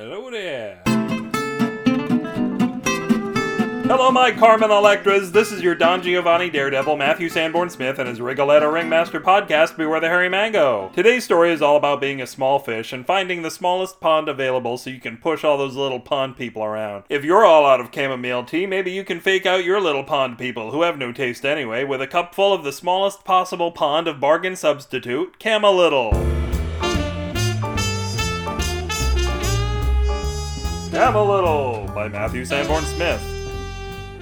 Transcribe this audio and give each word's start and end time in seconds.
Hello 0.00 0.30
there. 0.30 0.80
Hello, 3.88 4.12
my 4.12 4.30
Carmen 4.30 4.70
Electras. 4.70 5.32
This 5.32 5.50
is 5.50 5.60
your 5.60 5.74
Don 5.74 6.02
Giovanni 6.04 6.48
Daredevil, 6.48 6.96
Matthew 6.96 7.28
Sanborn 7.28 7.68
Smith, 7.68 7.98
and 7.98 8.08
his 8.08 8.20
Rigoletta 8.20 8.72
Ringmaster 8.72 9.18
podcast, 9.18 9.76
Beware 9.76 9.98
the 9.98 10.06
Hairy 10.06 10.28
Mango. 10.28 10.92
Today's 10.94 11.24
story 11.24 11.50
is 11.50 11.60
all 11.60 11.76
about 11.76 12.00
being 12.00 12.22
a 12.22 12.28
small 12.28 12.60
fish 12.60 12.92
and 12.92 13.04
finding 13.04 13.42
the 13.42 13.50
smallest 13.50 14.00
pond 14.00 14.28
available 14.28 14.78
so 14.78 14.88
you 14.88 15.00
can 15.00 15.16
push 15.16 15.42
all 15.42 15.58
those 15.58 15.74
little 15.74 15.98
pond 15.98 16.36
people 16.36 16.62
around. 16.62 17.02
If 17.08 17.24
you're 17.24 17.44
all 17.44 17.66
out 17.66 17.80
of 17.80 17.92
chamomile 17.92 18.44
tea, 18.44 18.66
maybe 18.66 18.92
you 18.92 19.02
can 19.02 19.18
fake 19.18 19.46
out 19.46 19.64
your 19.64 19.80
little 19.80 20.04
pond 20.04 20.38
people, 20.38 20.70
who 20.70 20.82
have 20.82 20.96
no 20.96 21.10
taste 21.10 21.44
anyway, 21.44 21.82
with 21.82 22.00
a 22.00 22.06
cup 22.06 22.36
full 22.36 22.52
of 22.52 22.62
the 22.62 22.70
smallest 22.70 23.24
possible 23.24 23.72
pond 23.72 24.06
of 24.06 24.20
bargain 24.20 24.54
substitute, 24.54 25.40
Camalittle. 30.90 31.80
Little 31.80 31.94
by 31.94 32.08
Matthew 32.08 32.44
Sanborn 32.44 32.84
Smith. 32.84 33.37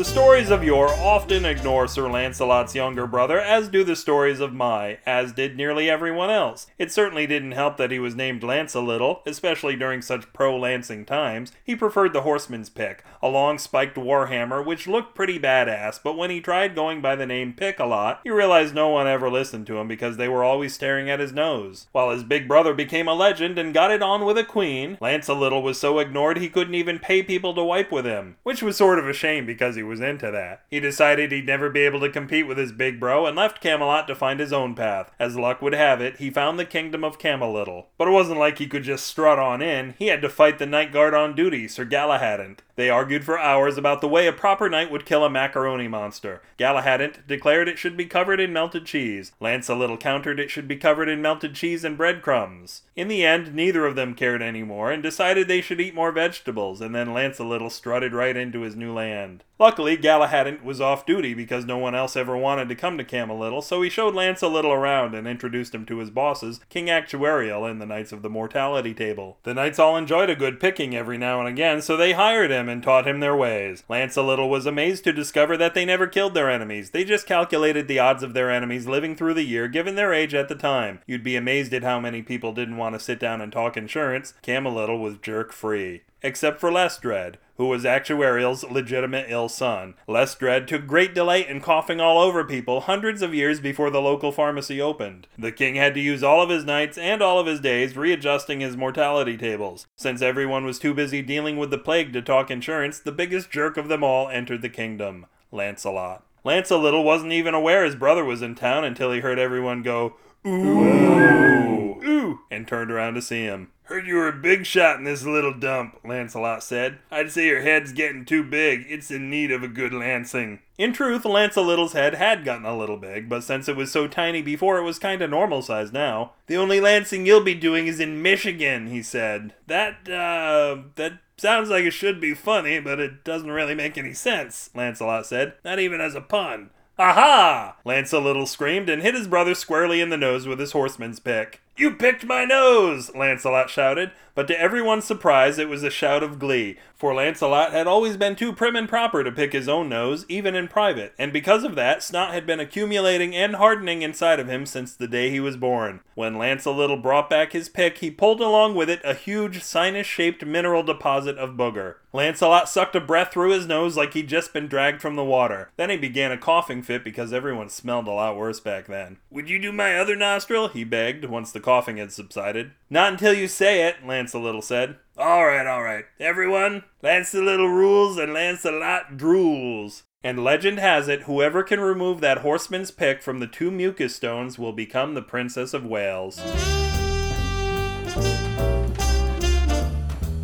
The 0.00 0.06
stories 0.06 0.48
of 0.48 0.64
yore 0.64 0.88
often 0.88 1.44
ignore 1.44 1.86
Sir 1.86 2.08
Lancelot's 2.08 2.74
younger 2.74 3.06
brother, 3.06 3.38
as 3.38 3.68
do 3.68 3.84
the 3.84 3.94
stories 3.94 4.40
of 4.40 4.54
my, 4.54 4.96
as 5.04 5.34
did 5.34 5.58
nearly 5.58 5.90
everyone 5.90 6.30
else. 6.30 6.68
It 6.78 6.90
certainly 6.90 7.26
didn't 7.26 7.52
help 7.52 7.76
that 7.76 7.90
he 7.90 7.98
was 7.98 8.14
named 8.14 8.42
Lance 8.42 8.74
a 8.74 8.80
little, 8.80 9.20
especially 9.26 9.76
during 9.76 10.00
such 10.00 10.32
pro-lancing 10.32 11.04
times. 11.04 11.52
He 11.62 11.76
preferred 11.76 12.14
the 12.14 12.22
horseman's 12.22 12.70
pick, 12.70 13.04
a 13.20 13.28
long 13.28 13.58
spiked 13.58 13.96
warhammer 13.96 14.64
which 14.64 14.88
looked 14.88 15.14
pretty 15.14 15.38
badass, 15.38 16.00
but 16.02 16.16
when 16.16 16.30
he 16.30 16.40
tried 16.40 16.74
going 16.74 17.02
by 17.02 17.14
the 17.14 17.26
name 17.26 17.52
Pick 17.52 17.78
a 17.78 17.84
lot, 17.84 18.20
he 18.24 18.30
realized 18.30 18.74
no 18.74 18.88
one 18.88 19.06
ever 19.06 19.30
listened 19.30 19.66
to 19.66 19.76
him 19.76 19.86
because 19.86 20.16
they 20.16 20.28
were 20.28 20.42
always 20.42 20.72
staring 20.72 21.10
at 21.10 21.20
his 21.20 21.34
nose. 21.34 21.88
While 21.92 22.08
his 22.08 22.24
big 22.24 22.48
brother 22.48 22.72
became 22.72 23.06
a 23.06 23.12
legend 23.12 23.58
and 23.58 23.74
got 23.74 23.90
it 23.90 24.00
on 24.00 24.24
with 24.24 24.38
a 24.38 24.44
queen, 24.44 24.96
Lance 24.98 25.28
a 25.28 25.34
little 25.34 25.62
was 25.62 25.78
so 25.78 25.98
ignored 25.98 26.38
he 26.38 26.48
couldn't 26.48 26.74
even 26.74 26.98
pay 26.98 27.22
people 27.22 27.52
to 27.52 27.62
wipe 27.62 27.92
with 27.92 28.06
him, 28.06 28.36
which 28.44 28.62
was 28.62 28.78
sort 28.78 28.98
of 28.98 29.06
a 29.06 29.12
shame 29.12 29.44
because 29.44 29.76
he 29.76 29.89
was 29.90 30.00
into 30.00 30.30
that. 30.30 30.62
He 30.70 30.80
decided 30.80 31.30
he'd 31.30 31.46
never 31.46 31.68
be 31.68 31.80
able 31.80 32.00
to 32.00 32.08
compete 32.08 32.46
with 32.46 32.56
his 32.56 32.72
big 32.72 32.98
bro 32.98 33.26
and 33.26 33.36
left 33.36 33.60
Camelot 33.60 34.06
to 34.06 34.14
find 34.14 34.40
his 34.40 34.52
own 34.52 34.74
path. 34.74 35.10
As 35.18 35.36
luck 35.36 35.60
would 35.60 35.74
have 35.74 36.00
it, 36.00 36.16
he 36.16 36.30
found 36.30 36.58
the 36.58 36.64
kingdom 36.64 37.04
of 37.04 37.18
Camalittle. 37.18 37.86
But 37.98 38.08
it 38.08 38.12
wasn't 38.12 38.38
like 38.38 38.56
he 38.56 38.66
could 38.66 38.84
just 38.84 39.06
strut 39.06 39.38
on 39.38 39.60
in, 39.60 39.94
he 39.98 40.06
had 40.06 40.22
to 40.22 40.30
fight 40.30 40.58
the 40.58 40.64
night 40.64 40.92
guard 40.92 41.12
on 41.12 41.34
duty, 41.34 41.68
Sir 41.68 41.84
Galahadant. 41.84 42.60
They 42.76 42.88
argued 42.88 43.24
for 43.24 43.38
hours 43.38 43.76
about 43.76 44.00
the 44.00 44.08
way 44.08 44.26
a 44.26 44.32
proper 44.32 44.70
knight 44.70 44.90
would 44.90 45.04
kill 45.04 45.22
a 45.22 45.28
macaroni 45.28 45.86
monster. 45.86 46.40
Galahadant 46.58 47.26
declared 47.26 47.68
it 47.68 47.78
should 47.78 47.94
be 47.94 48.06
covered 48.06 48.40
in 48.40 48.54
melted 48.54 48.86
cheese. 48.86 49.32
Lance 49.38 49.68
a 49.68 49.74
little 49.74 49.98
countered 49.98 50.40
it 50.40 50.50
should 50.50 50.66
be 50.66 50.76
covered 50.76 51.08
in 51.08 51.20
melted 51.20 51.54
cheese 51.54 51.84
and 51.84 51.98
breadcrumbs. 51.98 52.82
In 52.96 53.08
the 53.08 53.22
end, 53.22 53.54
neither 53.54 53.84
of 53.84 53.96
them 53.96 54.14
cared 54.14 54.40
anymore 54.40 54.90
and 54.90 55.02
decided 55.02 55.46
they 55.46 55.60
should 55.60 55.80
eat 55.80 55.94
more 55.94 56.10
vegetables, 56.10 56.80
and 56.80 56.94
then 56.94 57.12
Lance 57.12 57.38
a 57.38 57.44
little 57.44 57.68
strutted 57.68 58.14
right 58.14 58.36
into 58.36 58.62
his 58.62 58.76
new 58.76 58.94
land. 58.94 59.44
Luckily, 59.60 59.94
Galahadant 59.98 60.64
was 60.64 60.80
off 60.80 61.04
duty 61.04 61.34
because 61.34 61.66
no 61.66 61.76
one 61.76 61.94
else 61.94 62.16
ever 62.16 62.34
wanted 62.34 62.70
to 62.70 62.74
come 62.74 62.96
to 62.96 63.04
Camalittle, 63.04 63.62
so 63.62 63.82
he 63.82 63.90
showed 63.90 64.14
Lance 64.14 64.40
a 64.40 64.48
little 64.48 64.72
around 64.72 65.14
and 65.14 65.28
introduced 65.28 65.74
him 65.74 65.84
to 65.84 65.98
his 65.98 66.08
bosses, 66.08 66.60
King 66.70 66.86
Actuarial 66.86 67.70
and 67.70 67.78
the 67.78 67.84
Knights 67.84 68.10
of 68.10 68.22
the 68.22 68.30
Mortality 68.30 68.94
Table. 68.94 69.36
The 69.42 69.52
knights 69.52 69.78
all 69.78 69.98
enjoyed 69.98 70.30
a 70.30 70.34
good 70.34 70.60
picking 70.60 70.96
every 70.96 71.18
now 71.18 71.40
and 71.40 71.48
again, 71.48 71.82
so 71.82 71.94
they 71.94 72.12
hired 72.12 72.50
him 72.50 72.70
and 72.70 72.82
taught 72.82 73.06
him 73.06 73.20
their 73.20 73.36
ways. 73.36 73.84
Lance 73.86 74.16
a 74.16 74.22
little 74.22 74.48
was 74.48 74.64
amazed 74.64 75.04
to 75.04 75.12
discover 75.12 75.58
that 75.58 75.74
they 75.74 75.84
never 75.84 76.06
killed 76.06 76.32
their 76.32 76.48
enemies. 76.48 76.90
They 76.90 77.04
just 77.04 77.26
calculated 77.26 77.86
the 77.86 77.98
odds 77.98 78.22
of 78.22 78.32
their 78.32 78.50
enemies 78.50 78.86
living 78.86 79.14
through 79.14 79.34
the 79.34 79.42
year 79.42 79.68
given 79.68 79.94
their 79.94 80.14
age 80.14 80.32
at 80.32 80.48
the 80.48 80.54
time. 80.54 81.00
You'd 81.06 81.22
be 81.22 81.36
amazed 81.36 81.74
at 81.74 81.84
how 81.84 82.00
many 82.00 82.22
people 82.22 82.54
didn't 82.54 82.78
want 82.78 82.94
to 82.94 82.98
sit 82.98 83.20
down 83.20 83.42
and 83.42 83.52
talk 83.52 83.76
insurance. 83.76 84.32
Camalittle 84.42 85.02
was 85.02 85.18
jerk 85.18 85.52
free 85.52 86.00
except 86.22 86.60
for 86.60 86.70
Lestrade, 86.70 87.38
who 87.60 87.66
was 87.66 87.84
Actuarial's 87.84 88.64
legitimate 88.64 89.26
ill 89.28 89.46
son. 89.46 89.92
Lestrade 90.08 90.66
took 90.66 90.86
great 90.86 91.12
delight 91.12 91.46
in 91.46 91.60
coughing 91.60 92.00
all 92.00 92.18
over 92.18 92.42
people 92.42 92.80
hundreds 92.80 93.20
of 93.20 93.34
years 93.34 93.60
before 93.60 93.90
the 93.90 94.00
local 94.00 94.32
pharmacy 94.32 94.80
opened. 94.80 95.26
The 95.36 95.52
king 95.52 95.74
had 95.74 95.92
to 95.92 96.00
use 96.00 96.22
all 96.22 96.40
of 96.40 96.48
his 96.48 96.64
nights 96.64 96.96
and 96.96 97.20
all 97.20 97.38
of 97.38 97.46
his 97.46 97.60
days 97.60 97.98
readjusting 97.98 98.60
his 98.60 98.78
mortality 98.78 99.36
tables. 99.36 99.86
Since 99.94 100.22
everyone 100.22 100.64
was 100.64 100.78
too 100.78 100.94
busy 100.94 101.20
dealing 101.20 101.58
with 101.58 101.70
the 101.70 101.76
plague 101.76 102.14
to 102.14 102.22
talk 102.22 102.50
insurance, 102.50 102.98
the 102.98 103.12
biggest 103.12 103.50
jerk 103.50 103.76
of 103.76 103.88
them 103.88 104.02
all 104.02 104.30
entered 104.30 104.62
the 104.62 104.70
kingdom 104.70 105.26
Lancelot. 105.52 106.24
Lance 106.42 106.70
a 106.70 106.78
little 106.78 107.04
wasn't 107.04 107.32
even 107.32 107.52
aware 107.52 107.84
his 107.84 107.94
brother 107.94 108.24
was 108.24 108.40
in 108.40 108.54
town 108.54 108.84
until 108.84 109.12
he 109.12 109.20
heard 109.20 109.38
everyone 109.38 109.82
go, 109.82 110.16
Ooh, 110.46 112.00
ooh, 112.02 112.40
and 112.50 112.66
turned 112.66 112.90
around 112.90 113.14
to 113.14 113.22
see 113.22 113.42
him. 113.42 113.70
Heard 113.84 114.06
you 114.06 114.14
were 114.14 114.28
a 114.28 114.32
big 114.32 114.64
shot 114.66 114.98
in 114.98 115.04
this 115.04 115.24
little 115.24 115.52
dump, 115.52 115.98
Lancelot 116.04 116.62
said. 116.62 116.98
I'd 117.10 117.32
say 117.32 117.48
your 117.48 117.62
head's 117.62 117.92
getting 117.92 118.24
too 118.24 118.44
big. 118.44 118.86
It's 118.88 119.10
in 119.10 119.28
need 119.28 119.50
of 119.50 119.64
a 119.64 119.68
good 119.68 119.92
lancing. 119.92 120.60
In 120.78 120.92
truth, 120.92 121.24
Lance 121.24 121.56
a 121.56 121.60
Little's 121.60 121.92
head 121.92 122.14
had 122.14 122.44
gotten 122.44 122.64
a 122.64 122.78
little 122.78 122.96
big, 122.96 123.28
but 123.28 123.42
since 123.42 123.68
it 123.68 123.74
was 123.76 123.90
so 123.90 124.06
tiny 124.06 124.42
before, 124.42 124.78
it 124.78 124.84
was 124.84 125.00
kinda 125.00 125.26
normal 125.26 125.60
size 125.60 125.92
now. 125.92 126.34
The 126.46 126.56
only 126.56 126.80
lancing 126.80 127.26
you'll 127.26 127.42
be 127.42 127.54
doing 127.54 127.88
is 127.88 127.98
in 127.98 128.22
Michigan, 128.22 128.86
he 128.86 129.02
said. 129.02 129.54
That, 129.66 130.08
uh, 130.08 130.82
that 130.94 131.14
sounds 131.36 131.68
like 131.68 131.84
it 131.84 131.90
should 131.90 132.20
be 132.20 132.34
funny, 132.34 132.78
but 132.78 133.00
it 133.00 133.24
doesn't 133.24 133.50
really 133.50 133.74
make 133.74 133.98
any 133.98 134.14
sense, 134.14 134.70
Lancelot 134.74 135.26
said. 135.26 135.54
Not 135.64 135.80
even 135.80 136.00
as 136.00 136.14
a 136.14 136.20
pun. 136.20 136.70
Aha! 137.00 137.76
Lance 137.82 138.12
a 138.12 138.18
Little 138.18 138.44
screamed 138.44 138.90
and 138.90 139.00
hit 139.00 139.14
his 139.14 139.26
brother 139.26 139.54
squarely 139.54 140.02
in 140.02 140.10
the 140.10 140.18
nose 140.18 140.46
with 140.46 140.58
his 140.58 140.72
horseman's 140.72 141.18
pick. 141.18 141.62
You 141.80 141.92
picked 141.92 142.26
my 142.26 142.44
nose! 142.44 143.10
Lancelot 143.14 143.70
shouted, 143.70 144.10
but 144.34 144.46
to 144.48 144.60
everyone's 144.60 145.06
surprise 145.06 145.58
it 145.58 145.66
was 145.66 145.82
a 145.82 145.88
shout 145.88 146.22
of 146.22 146.38
glee, 146.38 146.76
for 146.94 147.14
Lancelot 147.14 147.72
had 147.72 147.86
always 147.86 148.18
been 148.18 148.36
too 148.36 148.52
prim 148.52 148.76
and 148.76 148.86
proper 148.86 149.24
to 149.24 149.32
pick 149.32 149.54
his 149.54 149.68
own 149.68 149.88
nose, 149.88 150.26
even 150.28 150.54
in 150.54 150.68
private, 150.68 151.14
and 151.18 151.32
because 151.32 151.64
of 151.64 151.76
that, 151.76 152.02
snot 152.02 152.34
had 152.34 152.46
been 152.46 152.60
accumulating 152.60 153.34
and 153.34 153.56
hardening 153.56 154.02
inside 154.02 154.38
of 154.38 154.48
him 154.48 154.66
since 154.66 154.94
the 154.94 155.08
day 155.08 155.30
he 155.30 155.40
was 155.40 155.56
born. 155.56 156.00
When 156.14 156.36
Lancelot 156.36 157.02
brought 157.02 157.30
back 157.30 157.52
his 157.52 157.70
pick, 157.70 157.98
he 157.98 158.10
pulled 158.10 158.42
along 158.42 158.74
with 158.74 158.90
it 158.90 159.00
a 159.02 159.14
huge 159.14 159.62
sinus-shaped 159.62 160.44
mineral 160.44 160.82
deposit 160.82 161.38
of 161.38 161.56
booger. 161.56 161.94
Lancelot 162.12 162.68
sucked 162.68 162.96
a 162.96 163.00
breath 163.00 163.32
through 163.32 163.52
his 163.52 163.66
nose 163.66 163.96
like 163.96 164.14
he'd 164.14 164.28
just 164.28 164.52
been 164.52 164.66
dragged 164.66 165.00
from 165.00 165.14
the 165.16 165.24
water. 165.24 165.70
Then 165.76 165.90
he 165.90 165.96
began 165.96 166.32
a 166.32 166.36
coughing 166.36 166.82
fit 166.82 167.04
because 167.04 167.32
everyone 167.32 167.68
smelled 167.68 168.08
a 168.08 168.12
lot 168.12 168.36
worse 168.36 168.58
back 168.58 168.86
then. 168.88 169.18
Would 169.30 169.48
you 169.48 169.58
do 169.60 169.72
my 169.72 169.96
other 169.96 170.16
nostril? 170.16 170.68
he 170.68 170.82
begged, 170.82 171.24
once 171.24 171.52
the 171.52 171.60
coughing 171.70 171.98
had 171.98 172.10
subsided. 172.10 172.72
Not 172.90 173.12
until 173.12 173.32
you 173.32 173.46
say 173.46 173.86
it, 173.86 174.04
Lance 174.04 174.34
a 174.34 174.40
Little 174.40 174.60
said. 174.60 174.96
All 175.16 175.46
right, 175.46 175.68
all 175.68 175.84
right. 175.84 176.04
Everyone, 176.18 176.82
Lance 177.00 177.32
a 177.32 177.40
Little 177.40 177.68
rules 177.68 178.18
and 178.18 178.34
Lance 178.34 178.64
a 178.64 178.72
Lot 178.72 179.12
drools. 179.16 180.02
And 180.24 180.42
legend 180.42 180.80
has 180.80 181.06
it, 181.06 181.22
whoever 181.22 181.62
can 181.62 181.78
remove 181.78 182.20
that 182.20 182.38
horseman's 182.38 182.90
pick 182.90 183.22
from 183.22 183.38
the 183.38 183.46
two 183.46 183.70
mucus 183.70 184.16
stones 184.16 184.58
will 184.58 184.72
become 184.72 185.14
the 185.14 185.22
Princess 185.22 185.72
of 185.72 185.84
Wales. 185.86 186.40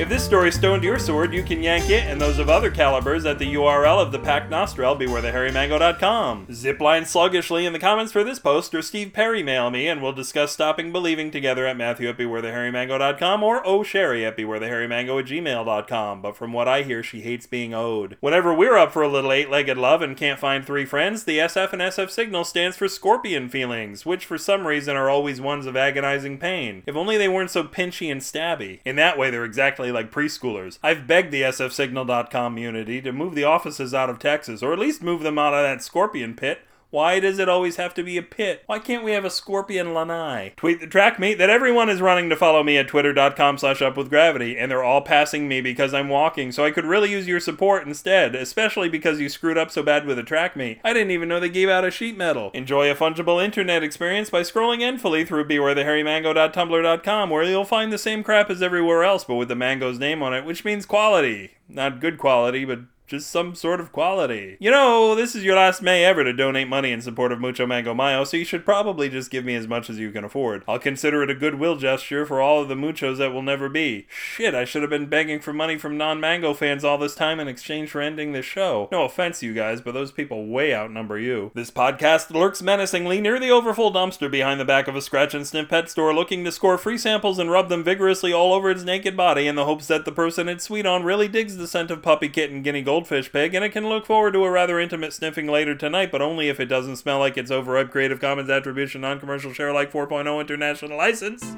If 0.00 0.08
this 0.08 0.24
story 0.24 0.50
stoned 0.50 0.82
your 0.82 0.98
sword, 0.98 1.34
you 1.34 1.42
can 1.42 1.62
yank 1.62 1.90
it 1.90 2.04
and 2.04 2.18
those 2.18 2.38
of 2.38 2.48
other 2.48 2.70
calibers 2.70 3.26
at 3.26 3.38
the 3.38 3.52
URL 3.52 4.00
of 4.00 4.12
the 4.12 4.18
Pack 4.18 4.48
Nostril, 4.48 4.96
bewarethehairymango.com. 4.96 6.46
Zipline 6.46 7.06
sluggishly 7.06 7.66
in 7.66 7.74
the 7.74 7.78
comments 7.78 8.10
for 8.10 8.24
this 8.24 8.38
post, 8.38 8.74
or 8.74 8.80
Steve 8.80 9.12
Perry 9.12 9.42
mail 9.42 9.68
me, 9.68 9.86
and 9.88 10.00
we'll 10.00 10.14
discuss 10.14 10.52
stopping 10.52 10.90
believing 10.90 11.30
together 11.30 11.66
at 11.66 11.76
Matthew 11.76 12.08
at 12.08 12.16
bewarethehairymango.com 12.16 13.42
or 13.42 13.66
O'Sherry 13.68 14.24
at 14.24 14.38
bewarethehairymango 14.38 15.20
at 15.20 15.26
gmail.com. 15.26 16.22
But 16.22 16.34
from 16.34 16.54
what 16.54 16.66
I 16.66 16.80
hear, 16.80 17.02
she 17.02 17.20
hates 17.20 17.46
being 17.46 17.74
owed. 17.74 18.16
Whenever 18.20 18.54
we're 18.54 18.78
up 18.78 18.92
for 18.92 19.02
a 19.02 19.08
little 19.08 19.32
eight-legged 19.32 19.76
love 19.76 20.00
and 20.00 20.16
can't 20.16 20.40
find 20.40 20.64
three 20.64 20.86
friends, 20.86 21.24
the 21.24 21.40
SF 21.40 21.74
and 21.74 21.82
SF 21.82 22.08
signal 22.08 22.44
stands 22.44 22.78
for 22.78 22.88
scorpion 22.88 23.50
feelings, 23.50 24.06
which 24.06 24.24
for 24.24 24.38
some 24.38 24.66
reason 24.66 24.96
are 24.96 25.10
always 25.10 25.42
ones 25.42 25.66
of 25.66 25.76
agonizing 25.76 26.38
pain. 26.38 26.84
If 26.86 26.96
only 26.96 27.18
they 27.18 27.28
weren't 27.28 27.50
so 27.50 27.64
pinchy 27.64 28.10
and 28.10 28.22
stabby. 28.22 28.80
In 28.86 28.96
that 28.96 29.18
way, 29.18 29.28
they're 29.28 29.44
exactly 29.44 29.89
like 29.92 30.12
preschoolers. 30.12 30.78
I've 30.82 31.06
begged 31.06 31.32
the 31.32 31.42
sfsignal.com 31.42 32.56
community 32.60 33.00
to 33.00 33.12
move 33.12 33.34
the 33.34 33.44
offices 33.44 33.94
out 33.94 34.10
of 34.10 34.18
Texas, 34.18 34.62
or 34.62 34.72
at 34.72 34.78
least 34.78 35.02
move 35.02 35.22
them 35.22 35.38
out 35.38 35.54
of 35.54 35.62
that 35.62 35.82
scorpion 35.82 36.34
pit. 36.34 36.60
Why 36.90 37.20
does 37.20 37.38
it 37.38 37.48
always 37.48 37.76
have 37.76 37.94
to 37.94 38.02
be 38.02 38.16
a 38.16 38.22
pit? 38.22 38.64
Why 38.66 38.80
can't 38.80 39.04
we 39.04 39.12
have 39.12 39.24
a 39.24 39.30
scorpion 39.30 39.94
lanai? 39.94 40.54
Tweet 40.56 40.80
the 40.80 40.88
track 40.88 41.20
mate 41.20 41.38
that 41.38 41.48
everyone 41.48 41.88
is 41.88 42.00
running 42.00 42.28
to 42.30 42.36
follow 42.36 42.64
me 42.64 42.76
at 42.78 42.88
twitter.com 42.88 43.58
slash 43.58 43.78
upwithgravity, 43.78 44.56
and 44.58 44.68
they're 44.68 44.82
all 44.82 45.00
passing 45.00 45.46
me 45.46 45.60
because 45.60 45.94
I'm 45.94 46.08
walking, 46.08 46.50
so 46.50 46.64
I 46.64 46.72
could 46.72 46.84
really 46.84 47.12
use 47.12 47.28
your 47.28 47.38
support 47.38 47.86
instead, 47.86 48.34
especially 48.34 48.88
because 48.88 49.20
you 49.20 49.28
screwed 49.28 49.56
up 49.56 49.70
so 49.70 49.84
bad 49.84 50.04
with 50.04 50.16
the 50.16 50.24
track 50.24 50.56
mate. 50.56 50.80
I 50.82 50.92
didn't 50.92 51.12
even 51.12 51.28
know 51.28 51.38
they 51.38 51.48
gave 51.48 51.68
out 51.68 51.84
a 51.84 51.92
sheet 51.92 52.16
metal. 52.16 52.50
Enjoy 52.54 52.90
a 52.90 52.96
fungible 52.96 53.42
internet 53.42 53.84
experience 53.84 54.28
by 54.28 54.40
scrolling 54.40 54.80
endfully 54.80 55.24
through 55.24 55.46
bewarethehairymango.tumblr.com, 55.46 57.30
where 57.30 57.44
you'll 57.44 57.64
find 57.64 57.92
the 57.92 57.98
same 57.98 58.24
crap 58.24 58.50
as 58.50 58.62
everywhere 58.62 59.04
else, 59.04 59.22
but 59.22 59.36
with 59.36 59.46
the 59.46 59.54
mango's 59.54 60.00
name 60.00 60.24
on 60.24 60.34
it, 60.34 60.44
which 60.44 60.64
means 60.64 60.86
quality. 60.86 61.52
Not 61.68 62.00
good 62.00 62.18
quality, 62.18 62.64
but 62.64 62.80
just 63.10 63.28
some 63.28 63.56
sort 63.56 63.80
of 63.80 63.90
quality. 63.90 64.56
You 64.60 64.70
know, 64.70 65.16
this 65.16 65.34
is 65.34 65.42
your 65.42 65.56
last 65.56 65.82
May 65.82 66.04
ever 66.04 66.22
to 66.22 66.32
donate 66.32 66.68
money 66.68 66.92
in 66.92 67.02
support 67.02 67.32
of 67.32 67.40
Mucho 67.40 67.66
Mango 67.66 67.92
Mayo, 67.92 68.22
so 68.22 68.36
you 68.36 68.44
should 68.44 68.64
probably 68.64 69.08
just 69.08 69.32
give 69.32 69.44
me 69.44 69.56
as 69.56 69.66
much 69.66 69.90
as 69.90 69.98
you 69.98 70.12
can 70.12 70.22
afford. 70.22 70.62
I'll 70.68 70.78
consider 70.78 71.24
it 71.24 71.30
a 71.30 71.34
goodwill 71.34 71.76
gesture 71.76 72.24
for 72.24 72.40
all 72.40 72.62
of 72.62 72.68
the 72.68 72.76
muchos 72.76 73.18
that 73.18 73.32
will 73.32 73.42
never 73.42 73.68
be. 73.68 74.06
Shit, 74.08 74.54
I 74.54 74.64
should 74.64 74.82
have 74.82 74.90
been 74.90 75.08
begging 75.08 75.40
for 75.40 75.52
money 75.52 75.76
from 75.76 75.98
non 75.98 76.20
mango 76.20 76.54
fans 76.54 76.84
all 76.84 76.98
this 76.98 77.16
time 77.16 77.40
in 77.40 77.48
exchange 77.48 77.90
for 77.90 78.00
ending 78.00 78.32
the 78.32 78.42
show. 78.42 78.88
No 78.92 79.04
offense, 79.04 79.42
you 79.42 79.54
guys, 79.54 79.80
but 79.80 79.92
those 79.92 80.12
people 80.12 80.46
way 80.46 80.72
outnumber 80.72 81.18
you. 81.18 81.50
This 81.54 81.72
podcast 81.72 82.30
lurks 82.30 82.62
menacingly 82.62 83.20
near 83.20 83.40
the 83.40 83.50
overfull 83.50 83.92
dumpster 83.92 84.30
behind 84.30 84.60
the 84.60 84.64
back 84.64 84.86
of 84.86 84.94
a 84.94 85.02
scratch 85.02 85.34
and 85.34 85.44
sniff 85.44 85.68
pet 85.68 85.90
store 85.90 86.14
looking 86.14 86.44
to 86.44 86.52
score 86.52 86.78
free 86.78 86.98
samples 86.98 87.40
and 87.40 87.50
rub 87.50 87.68
them 87.68 87.82
vigorously 87.82 88.32
all 88.32 88.52
over 88.52 88.70
its 88.70 88.84
naked 88.84 89.16
body 89.16 89.48
in 89.48 89.56
the 89.56 89.64
hopes 89.64 89.88
that 89.88 90.04
the 90.04 90.12
person 90.12 90.48
it's 90.48 90.64
sweet 90.64 90.86
on 90.86 91.02
really 91.02 91.26
digs 91.26 91.56
the 91.56 91.66
scent 91.66 91.90
of 91.90 92.02
puppy 92.02 92.28
kitten 92.28 92.62
guinea 92.62 92.82
goldfish 93.00 93.32
pig 93.32 93.54
and 93.54 93.64
it 93.64 93.70
can 93.70 93.88
look 93.88 94.04
forward 94.04 94.34
to 94.34 94.44
a 94.44 94.50
rather 94.50 94.78
intimate 94.78 95.14
sniffing 95.14 95.46
later 95.46 95.74
tonight, 95.74 96.12
but 96.12 96.20
only 96.20 96.50
if 96.50 96.60
it 96.60 96.66
doesn't 96.66 96.96
smell 96.96 97.18
like 97.18 97.38
it's 97.38 97.50
overripe 97.50 97.90
Creative 97.90 98.20
Commons 98.20 98.50
Attribution 98.50 99.00
Non-Commercial 99.00 99.54
Share 99.54 99.72
Like 99.72 99.90
4.0 99.90 100.38
International 100.38 100.98
License. 100.98 101.56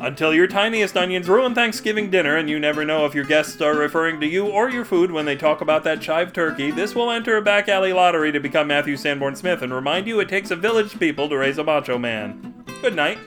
Until 0.00 0.34
your 0.34 0.48
tiniest 0.48 0.96
onions 0.96 1.28
ruin 1.28 1.54
Thanksgiving 1.54 2.10
dinner 2.10 2.36
and 2.36 2.50
you 2.50 2.58
never 2.58 2.84
know 2.84 3.06
if 3.06 3.14
your 3.14 3.24
guests 3.24 3.60
are 3.60 3.76
referring 3.76 4.20
to 4.22 4.26
you 4.26 4.48
or 4.48 4.68
your 4.68 4.84
food 4.84 5.12
when 5.12 5.24
they 5.24 5.36
talk 5.36 5.60
about 5.60 5.84
that 5.84 6.00
chive 6.00 6.32
turkey, 6.32 6.72
this 6.72 6.96
will 6.96 7.12
enter 7.12 7.36
a 7.36 7.42
back 7.42 7.68
alley 7.68 7.92
lottery 7.92 8.32
to 8.32 8.40
become 8.40 8.66
Matthew 8.66 8.96
Sanborn 8.96 9.36
Smith 9.36 9.62
and 9.62 9.72
remind 9.72 10.08
you 10.08 10.18
it 10.18 10.28
takes 10.28 10.50
a 10.50 10.56
village 10.56 10.98
people 10.98 11.28
to 11.28 11.38
raise 11.38 11.58
a 11.58 11.64
macho 11.64 11.96
man. 11.96 12.64
Good 12.82 12.96
night. 12.96 13.18